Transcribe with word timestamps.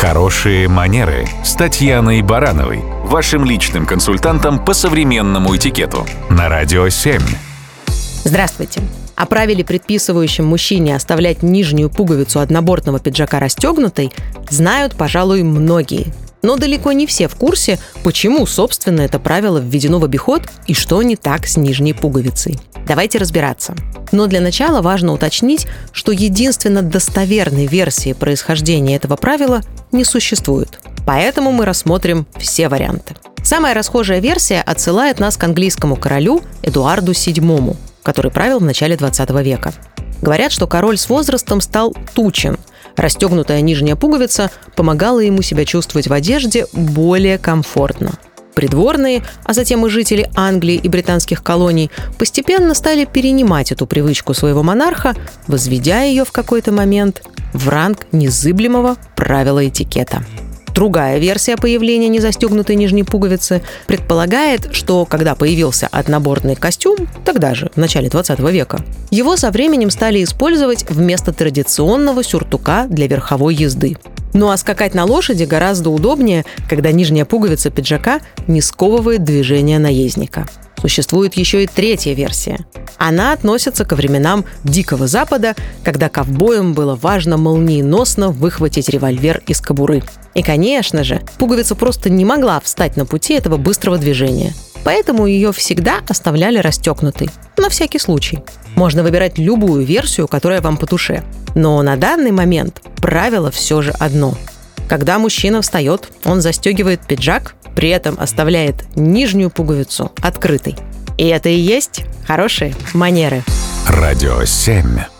Хорошие 0.00 0.66
манеры 0.66 1.28
с 1.44 1.52
Татьяной 1.52 2.22
Барановой, 2.22 2.80
вашим 3.04 3.44
личным 3.44 3.84
консультантом 3.84 4.64
по 4.64 4.72
современному 4.72 5.54
этикету 5.54 6.06
на 6.30 6.48
Радио 6.48 6.88
7. 6.88 7.20
Здравствуйте. 8.24 8.80
О 9.14 9.26
правиле, 9.26 9.62
предписывающем 9.62 10.46
мужчине 10.46 10.96
оставлять 10.96 11.42
нижнюю 11.42 11.90
пуговицу 11.90 12.40
однобортного 12.40 12.98
пиджака 12.98 13.40
расстегнутой, 13.40 14.10
знают, 14.48 14.96
пожалуй, 14.96 15.42
многие. 15.42 16.14
Но 16.40 16.56
далеко 16.56 16.92
не 16.92 17.06
все 17.06 17.28
в 17.28 17.34
курсе, 17.34 17.78
почему, 18.02 18.46
собственно, 18.46 19.02
это 19.02 19.18
правило 19.18 19.58
введено 19.58 19.98
в 19.98 20.04
обиход 20.04 20.44
и 20.66 20.72
что 20.72 21.02
не 21.02 21.16
так 21.16 21.46
с 21.46 21.58
нижней 21.58 21.92
пуговицей. 21.92 22.58
Давайте 22.86 23.18
разбираться. 23.18 23.74
Но 24.12 24.26
для 24.26 24.40
начала 24.40 24.80
важно 24.80 25.12
уточнить, 25.12 25.66
что 25.92 26.10
единственно 26.10 26.80
достоверной 26.80 27.66
версии 27.66 28.14
происхождения 28.14 28.96
этого 28.96 29.16
правила 29.16 29.60
не 29.92 30.04
существует. 30.04 30.78
Поэтому 31.06 31.52
мы 31.52 31.64
рассмотрим 31.64 32.26
все 32.38 32.68
варианты. 32.68 33.16
Самая 33.42 33.74
расхожая 33.74 34.20
версия 34.20 34.60
отсылает 34.60 35.18
нас 35.18 35.36
к 35.36 35.44
английскому 35.44 35.96
королю 35.96 36.42
Эдуарду 36.62 37.12
VII, 37.12 37.76
который 38.02 38.30
правил 38.30 38.58
в 38.58 38.64
начале 38.64 38.96
20 38.96 39.30
века. 39.42 39.72
Говорят, 40.20 40.52
что 40.52 40.66
король 40.66 40.98
с 40.98 41.08
возрастом 41.08 41.60
стал 41.60 41.94
тучен. 42.14 42.58
Расстегнутая 42.96 43.62
нижняя 43.62 43.96
пуговица 43.96 44.50
помогала 44.76 45.20
ему 45.20 45.42
себя 45.42 45.64
чувствовать 45.64 46.08
в 46.08 46.12
одежде 46.12 46.66
более 46.72 47.38
комфортно. 47.38 48.12
Придворные, 48.54 49.22
а 49.44 49.54
затем 49.54 49.86
и 49.86 49.88
жители 49.88 50.28
Англии 50.34 50.74
и 50.74 50.88
британских 50.88 51.42
колоний 51.42 51.90
постепенно 52.18 52.74
стали 52.74 53.04
перенимать 53.04 53.72
эту 53.72 53.86
привычку 53.86 54.34
своего 54.34 54.62
монарха, 54.62 55.14
возведя 55.46 56.02
ее 56.02 56.24
в 56.24 56.32
какой-то 56.32 56.72
момент 56.72 57.22
в 57.52 57.68
ранг 57.68 58.06
незыблемого 58.12 58.96
правила 59.16 59.66
этикета. 59.66 60.24
Другая 60.74 61.18
версия 61.18 61.56
появления 61.56 62.08
незастегнутой 62.08 62.76
нижней 62.76 63.02
пуговицы 63.02 63.62
предполагает, 63.86 64.68
что 64.72 65.04
когда 65.04 65.34
появился 65.34 65.88
однобортный 65.90 66.54
костюм, 66.54 66.96
тогда 67.24 67.54
же, 67.54 67.70
в 67.74 67.76
начале 67.76 68.08
20 68.08 68.38
века, 68.38 68.84
его 69.10 69.36
со 69.36 69.50
временем 69.50 69.90
стали 69.90 70.22
использовать 70.22 70.88
вместо 70.88 71.32
традиционного 71.32 72.22
сюртука 72.22 72.86
для 72.88 73.08
верховой 73.08 73.54
езды. 73.54 73.96
Ну 74.32 74.50
а 74.50 74.56
скакать 74.56 74.94
на 74.94 75.04
лошади 75.04 75.44
гораздо 75.44 75.90
удобнее, 75.90 76.44
когда 76.68 76.92
нижняя 76.92 77.24
пуговица 77.24 77.70
пиджака 77.70 78.20
не 78.46 78.60
сковывает 78.60 79.24
движение 79.24 79.78
наездника. 79.78 80.46
Существует 80.80 81.34
еще 81.34 81.64
и 81.64 81.66
третья 81.66 82.14
версия. 82.14 82.64
Она 83.02 83.32
относится 83.32 83.86
ко 83.86 83.96
временам 83.96 84.44
Дикого 84.62 85.06
Запада, 85.06 85.54
когда 85.82 86.10
ковбоям 86.10 86.74
было 86.74 86.94
важно 86.94 87.38
молниеносно 87.38 88.28
выхватить 88.28 88.90
револьвер 88.90 89.42
из 89.46 89.62
кобуры. 89.62 90.02
И, 90.34 90.42
конечно 90.42 91.02
же, 91.02 91.22
пуговица 91.38 91.74
просто 91.74 92.10
не 92.10 92.26
могла 92.26 92.60
встать 92.60 92.98
на 92.98 93.06
пути 93.06 93.32
этого 93.32 93.56
быстрого 93.56 93.96
движения. 93.96 94.52
Поэтому 94.84 95.24
ее 95.24 95.50
всегда 95.52 96.00
оставляли 96.06 96.58
расстегнутой. 96.58 97.30
На 97.56 97.70
всякий 97.70 97.98
случай. 97.98 98.40
Можно 98.76 99.02
выбирать 99.02 99.38
любую 99.38 99.82
версию, 99.82 100.28
которая 100.28 100.60
вам 100.60 100.76
по 100.76 100.84
душе. 100.86 101.24
Но 101.54 101.80
на 101.80 101.96
данный 101.96 102.32
момент 102.32 102.82
правило 102.96 103.50
все 103.50 103.80
же 103.80 103.92
одно. 103.92 104.36
Когда 104.90 105.18
мужчина 105.18 105.62
встает, 105.62 106.10
он 106.26 106.42
застегивает 106.42 107.00
пиджак, 107.06 107.54
при 107.74 107.88
этом 107.88 108.16
оставляет 108.20 108.84
нижнюю 108.94 109.48
пуговицу 109.48 110.12
открытой. 110.20 110.76
И 111.20 111.26
это 111.26 111.50
и 111.50 111.54
есть 111.54 112.04
хорошие 112.26 112.74
манеры. 112.94 113.42
Радио 113.86 114.42
7. 114.42 115.19